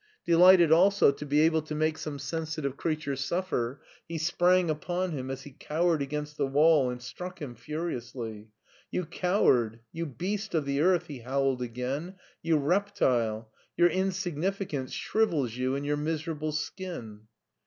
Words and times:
Delighted 0.25 0.71
also 0.71 1.11
to 1.11 1.25
be 1.27 1.41
able 1.41 1.61
to 1.61 1.75
make 1.75 1.95
some 1.95 2.17
sensitive 2.17 2.75
creature 2.75 3.15
suffer, 3.15 3.79
he 4.07 4.17
sprang 4.17 4.67
upon 4.67 5.11
him 5.11 5.29
as 5.29 5.43
he 5.43 5.51
cowered 5.59 6.01
against 6.01 6.37
the 6.37 6.47
wall 6.47 6.89
and 6.89 6.99
struck 6.99 7.39
him 7.39 7.53
furiously. 7.53 8.47
"You 8.89 9.05
coward! 9.05 9.81
you 9.91 10.07
beast 10.07 10.55
of 10.55 10.65
the 10.65 10.81
earth!" 10.81 11.05
he 11.05 11.19
howled 11.19 11.61
again," 11.61 12.15
you 12.41 12.57
reptile! 12.57 13.51
Your 13.77 13.89
insignificance 13.89 14.91
shrivels 14.91 15.55
you 15.55 15.75
in 15.75 15.83
your 15.83 15.97
miserable 15.97 16.51
skin." 16.51 17.27